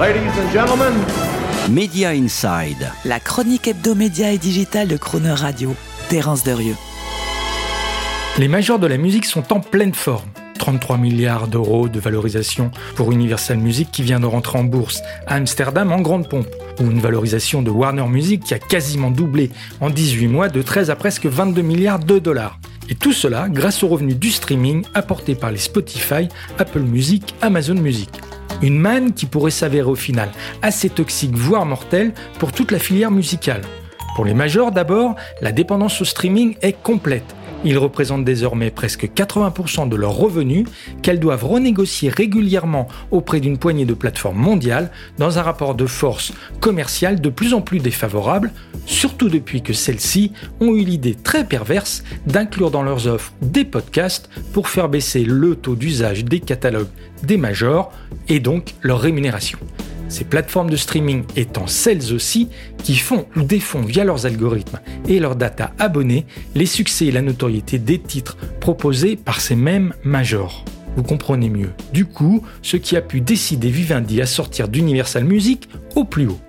Ladies 0.00 0.32
and 0.40 0.50
gentlemen, 0.50 0.94
Media 1.68 2.14
Inside. 2.14 2.90
La 3.04 3.20
chronique 3.20 3.68
hebdomédia 3.68 4.32
et 4.32 4.38
digitale 4.38 4.88
de 4.88 4.96
Croner 4.96 5.34
Radio. 5.34 5.74
Terence 6.08 6.42
Derieux. 6.42 6.76
Les 8.38 8.48
majors 8.48 8.78
de 8.78 8.86
la 8.86 8.96
musique 8.96 9.26
sont 9.26 9.52
en 9.52 9.60
pleine 9.60 9.92
forme. 9.92 10.30
33 10.58 10.96
milliards 10.96 11.48
d'euros 11.48 11.86
de 11.90 12.00
valorisation 12.00 12.70
pour 12.96 13.12
Universal 13.12 13.58
Music 13.58 13.90
qui 13.92 14.02
vient 14.02 14.20
de 14.20 14.24
rentrer 14.24 14.58
en 14.58 14.64
bourse 14.64 15.02
à 15.26 15.34
Amsterdam 15.34 15.92
en 15.92 16.00
grande 16.00 16.30
pompe, 16.30 16.48
ou 16.80 16.84
une 16.84 17.00
valorisation 17.00 17.60
de 17.60 17.70
Warner 17.70 18.08
Music 18.08 18.42
qui 18.42 18.54
a 18.54 18.58
quasiment 18.58 19.10
doublé 19.10 19.50
en 19.82 19.90
18 19.90 20.28
mois 20.28 20.48
de 20.48 20.62
13 20.62 20.88
à 20.88 20.96
presque 20.96 21.26
22 21.26 21.60
milliards 21.60 21.98
de 21.98 22.18
dollars. 22.18 22.58
Et 22.88 22.94
tout 22.94 23.12
cela 23.12 23.50
grâce 23.50 23.82
aux 23.82 23.88
revenus 23.88 24.16
du 24.16 24.30
streaming 24.30 24.82
apportés 24.94 25.34
par 25.34 25.50
les 25.50 25.58
Spotify, 25.58 26.26
Apple 26.58 26.80
Music, 26.80 27.34
Amazon 27.42 27.74
Music. 27.74 28.08
Une 28.62 28.78
manne 28.78 29.12
qui 29.12 29.26
pourrait 29.26 29.50
s'avérer 29.50 29.88
au 29.88 29.94
final 29.94 30.30
assez 30.62 30.90
toxique, 30.90 31.34
voire 31.34 31.66
mortelle, 31.66 32.12
pour 32.38 32.52
toute 32.52 32.72
la 32.72 32.78
filière 32.78 33.10
musicale. 33.10 33.62
Pour 34.16 34.24
les 34.24 34.34
majors 34.34 34.72
d'abord, 34.72 35.14
la 35.40 35.52
dépendance 35.52 36.00
au 36.00 36.04
streaming 36.04 36.56
est 36.62 36.80
complète. 36.82 37.34
Ils 37.62 37.76
représentent 37.76 38.24
désormais 38.24 38.70
presque 38.70 39.04
80% 39.04 39.88
de 39.88 39.96
leurs 39.96 40.16
revenus 40.16 40.66
qu'elles 41.02 41.20
doivent 41.20 41.44
renégocier 41.44 42.08
régulièrement 42.08 42.88
auprès 43.10 43.40
d'une 43.40 43.58
poignée 43.58 43.84
de 43.84 43.92
plateformes 43.92 44.38
mondiales 44.38 44.90
dans 45.18 45.38
un 45.38 45.42
rapport 45.42 45.74
de 45.74 45.86
force 45.86 46.32
commercial 46.60 47.20
de 47.20 47.28
plus 47.28 47.52
en 47.52 47.60
plus 47.60 47.78
défavorable, 47.78 48.50
surtout 48.86 49.28
depuis 49.28 49.60
que 49.60 49.74
celles-ci 49.74 50.32
ont 50.60 50.74
eu 50.74 50.84
l'idée 50.84 51.14
très 51.14 51.44
perverse 51.44 52.02
d'inclure 52.26 52.70
dans 52.70 52.82
leurs 52.82 53.06
offres 53.06 53.32
des 53.42 53.64
podcasts 53.64 54.30
pour 54.54 54.68
faire 54.68 54.88
baisser 54.88 55.24
le 55.24 55.54
taux 55.54 55.76
d'usage 55.76 56.24
des 56.24 56.40
catalogues 56.40 56.88
des 57.22 57.36
majors 57.36 57.92
et 58.28 58.40
donc 58.40 58.74
leur 58.80 59.00
rémunération. 59.00 59.58
Ces 60.10 60.24
plateformes 60.24 60.68
de 60.68 60.76
streaming 60.76 61.22
étant 61.36 61.68
celles 61.68 62.12
aussi 62.12 62.48
qui 62.82 62.96
font 62.96 63.26
ou 63.36 63.42
défont 63.42 63.80
via 63.80 64.04
leurs 64.04 64.26
algorithmes 64.26 64.80
et 65.08 65.20
leurs 65.20 65.36
data 65.36 65.72
abonnés 65.78 66.26
les 66.56 66.66
succès 66.66 67.06
et 67.06 67.12
la 67.12 67.22
notoriété 67.22 67.78
des 67.78 68.00
titres 68.00 68.36
proposés 68.60 69.16
par 69.16 69.40
ces 69.40 69.54
mêmes 69.54 69.94
majors. 70.02 70.64
Vous 70.96 71.04
comprenez 71.04 71.48
mieux. 71.48 71.70
Du 71.92 72.06
coup, 72.06 72.42
ce 72.60 72.76
qui 72.76 72.96
a 72.96 73.00
pu 73.00 73.20
décider 73.20 73.70
Vivendi 73.70 74.20
à 74.20 74.26
sortir 74.26 74.66
d'Universal 74.68 75.24
Music 75.24 75.68
au 75.94 76.04
plus 76.04 76.26
haut. 76.26 76.40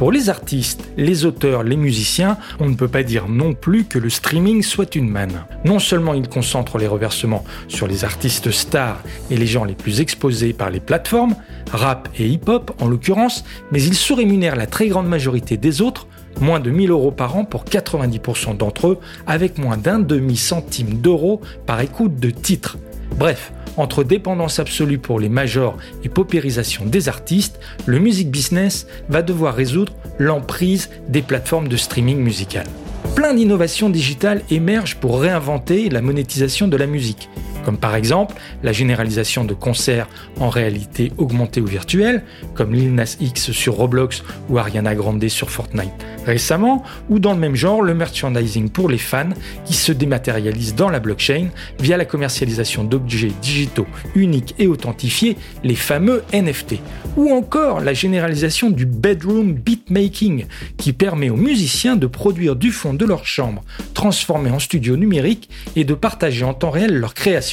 Pour 0.00 0.12
les 0.12 0.30
artistes, 0.30 0.88
les 0.96 1.26
auteurs, 1.26 1.62
les 1.62 1.76
musiciens, 1.76 2.38
on 2.58 2.70
ne 2.70 2.74
peut 2.74 2.88
pas 2.88 3.02
dire 3.02 3.28
non 3.28 3.52
plus 3.52 3.84
que 3.84 3.98
le 3.98 4.08
streaming 4.08 4.62
soit 4.62 4.94
une 4.94 5.10
manne. 5.10 5.44
Non 5.66 5.78
seulement 5.78 6.14
il 6.14 6.26
concentre 6.26 6.78
les 6.78 6.86
reversements 6.86 7.44
sur 7.68 7.86
les 7.86 8.02
artistes 8.02 8.50
stars 8.50 9.02
et 9.30 9.36
les 9.36 9.46
gens 9.46 9.64
les 9.64 9.74
plus 9.74 10.00
exposés 10.00 10.54
par 10.54 10.70
les 10.70 10.80
plateformes, 10.80 11.36
rap 11.70 12.08
et 12.18 12.26
hip-hop 12.26 12.74
en 12.80 12.88
l'occurrence, 12.88 13.44
mais 13.72 13.82
il 13.82 13.92
sous-rémunère 13.92 14.56
la 14.56 14.66
très 14.66 14.88
grande 14.88 15.06
majorité 15.06 15.58
des 15.58 15.82
autres, 15.82 16.06
moins 16.40 16.60
de 16.60 16.70
1000 16.70 16.92
euros 16.92 17.12
par 17.12 17.36
an 17.36 17.44
pour 17.44 17.64
90% 17.64 18.56
d'entre 18.56 18.86
eux, 18.88 18.98
avec 19.26 19.58
moins 19.58 19.76
d'un 19.76 19.98
demi-centime 19.98 20.94
d'euros 21.02 21.42
par 21.66 21.78
écoute 21.82 22.18
de 22.18 22.30
titre. 22.30 22.78
Bref, 23.18 23.52
entre 23.80 24.04
dépendance 24.04 24.58
absolue 24.58 24.98
pour 24.98 25.18
les 25.18 25.28
majors 25.28 25.76
et 26.04 26.08
paupérisation 26.08 26.84
des 26.86 27.08
artistes, 27.08 27.60
le 27.86 27.98
music 27.98 28.30
business 28.30 28.86
va 29.08 29.22
devoir 29.22 29.54
résoudre 29.54 29.92
l'emprise 30.18 30.90
des 31.08 31.22
plateformes 31.22 31.68
de 31.68 31.76
streaming 31.76 32.18
musical. 32.18 32.66
Plein 33.14 33.34
d'innovations 33.34 33.90
digitales 33.90 34.42
émergent 34.50 34.96
pour 34.96 35.20
réinventer 35.20 35.88
la 35.88 36.02
monétisation 36.02 36.68
de 36.68 36.76
la 36.76 36.86
musique, 36.86 37.28
comme 37.64 37.78
par 37.78 37.94
exemple 37.94 38.34
la 38.62 38.72
généralisation 38.72 39.44
de 39.44 39.54
concerts 39.54 40.08
en 40.38 40.48
réalité 40.48 41.12
augmentée 41.18 41.60
ou 41.60 41.66
virtuelle, 41.66 42.24
comme 42.54 42.74
Lil 42.74 42.94
Nas 42.94 43.16
X 43.20 43.52
sur 43.52 43.74
Roblox 43.74 44.22
ou 44.48 44.58
Ariana 44.58 44.94
Grande 44.94 45.20
sur 45.28 45.50
Fortnite 45.50 45.92
récemment, 46.24 46.82
ou 47.08 47.18
dans 47.18 47.32
le 47.32 47.38
même 47.38 47.56
genre 47.56 47.82
le 47.82 47.94
merchandising 47.94 48.68
pour 48.70 48.88
les 48.88 48.98
fans 48.98 49.30
qui 49.64 49.74
se 49.74 49.92
dématérialise 49.92 50.74
dans 50.74 50.88
la 50.88 51.00
blockchain 51.00 51.48
via 51.78 51.96
la 51.96 52.04
commercialisation 52.04 52.84
d'objets 52.84 53.32
digitaux 53.42 53.86
uniques 54.14 54.54
et 54.58 54.66
authentifiés, 54.66 55.36
les 55.64 55.74
fameux 55.74 56.22
NFT, 56.32 56.76
ou 57.16 57.32
encore 57.32 57.80
la 57.80 57.94
généralisation 57.94 58.70
du 58.70 58.86
bedroom 58.86 59.54
beatmaking 59.54 60.46
qui 60.76 60.92
permet 60.92 61.30
aux 61.30 61.36
musiciens 61.36 61.96
de 61.96 62.06
produire 62.06 62.56
du 62.56 62.70
fond 62.70 62.94
de 62.94 63.04
leur 63.04 63.26
chambre 63.26 63.62
transformé 63.94 64.50
en 64.50 64.58
studio 64.58 64.96
numérique 64.96 65.48
et 65.76 65.84
de 65.84 65.94
partager 65.94 66.44
en 66.44 66.54
temps 66.54 66.70
réel 66.70 66.94
leur 66.94 67.14
création. 67.14 67.49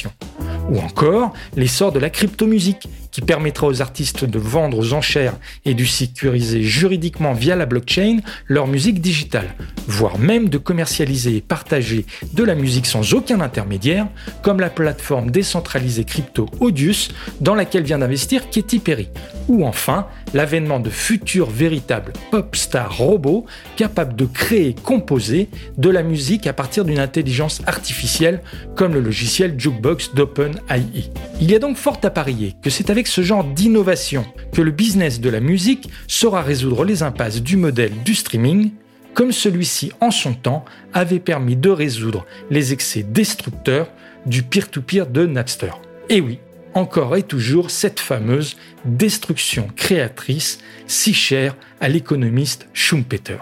Ou 0.70 0.78
encore 0.78 1.32
l'essor 1.56 1.92
de 1.92 1.98
la 1.98 2.10
crypto-musique 2.10 2.88
qui 3.18 3.24
permettra 3.24 3.66
aux 3.66 3.82
artistes 3.82 4.24
de 4.24 4.38
vendre 4.38 4.78
aux 4.78 4.92
enchères 4.92 5.34
et 5.64 5.74
de 5.74 5.84
sécuriser 5.84 6.62
juridiquement 6.62 7.32
via 7.32 7.56
la 7.56 7.66
blockchain 7.66 8.18
leur 8.46 8.68
musique 8.68 9.00
digitale, 9.00 9.56
voire 9.88 10.20
même 10.20 10.48
de 10.48 10.56
commercialiser 10.56 11.38
et 11.38 11.40
partager 11.40 12.06
de 12.32 12.44
la 12.44 12.54
musique 12.54 12.86
sans 12.86 13.14
aucun 13.14 13.40
intermédiaire, 13.40 14.06
comme 14.44 14.60
la 14.60 14.70
plateforme 14.70 15.32
décentralisée 15.32 16.04
crypto 16.04 16.46
Audius 16.60 17.08
dans 17.40 17.56
laquelle 17.56 17.82
vient 17.82 17.98
d'investir 17.98 18.50
Katy 18.50 18.78
Perry, 18.78 19.08
ou 19.48 19.66
enfin 19.66 20.06
l'avènement 20.32 20.78
de 20.78 20.88
futurs 20.88 21.50
véritables 21.50 22.12
pop 22.30 22.54
stars 22.54 22.98
robots 22.98 23.46
capables 23.74 24.14
de 24.14 24.26
créer 24.26 24.68
et 24.68 24.74
composer 24.74 25.48
de 25.76 25.90
la 25.90 26.04
musique 26.04 26.46
à 26.46 26.52
partir 26.52 26.84
d'une 26.84 27.00
intelligence 27.00 27.62
artificielle 27.66 28.42
comme 28.76 28.94
le 28.94 29.00
logiciel 29.00 29.58
Jukebox 29.58 30.14
d'OpenAI. 30.14 31.10
Il 31.40 31.52
y 31.52 31.54
a 31.54 31.60
donc 31.60 31.76
fort 31.76 32.00
à 32.02 32.10
parier 32.10 32.56
que 32.62 32.68
c'est 32.68 32.90
avec 32.90 33.06
ce 33.06 33.22
genre 33.22 33.44
d'innovation 33.44 34.24
que 34.52 34.60
le 34.60 34.72
business 34.72 35.20
de 35.20 35.30
la 35.30 35.38
musique 35.38 35.88
saura 36.08 36.42
résoudre 36.42 36.84
les 36.84 37.04
impasses 37.04 37.42
du 37.42 37.56
modèle 37.56 37.92
du 38.04 38.16
streaming, 38.16 38.72
comme 39.14 39.30
celui-ci 39.30 39.92
en 40.00 40.10
son 40.10 40.34
temps 40.34 40.64
avait 40.92 41.20
permis 41.20 41.54
de 41.54 41.70
résoudre 41.70 42.26
les 42.50 42.72
excès 42.72 43.04
destructeurs 43.04 43.88
du 44.26 44.42
peer-to-peer 44.42 45.06
de 45.06 45.26
Napster. 45.26 45.70
Et 46.08 46.20
oui, 46.20 46.40
encore 46.78 47.16
et 47.16 47.22
toujours 47.22 47.70
cette 47.70 48.00
fameuse 48.00 48.56
destruction 48.84 49.68
créatrice 49.76 50.58
si 50.86 51.12
chère 51.12 51.56
à 51.80 51.88
l'économiste 51.88 52.68
Schumpeter. 52.72 53.38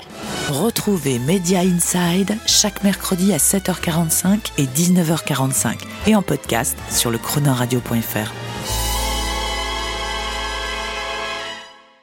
Retrouvez 0.49 1.19
Media 1.19 1.61
Inside 1.61 2.37
chaque 2.47 2.83
mercredi 2.83 3.33
à 3.33 3.37
7h45 3.37 4.53
et 4.59 4.65
19h45 4.65 5.77
et 6.07 6.15
en 6.15 6.23
podcast 6.23 6.77
sur 6.91 7.11
le 7.11 7.19
chronoradio.fr. 7.19 8.86